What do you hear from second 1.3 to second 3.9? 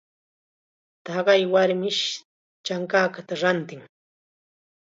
warmish chankakata rantin.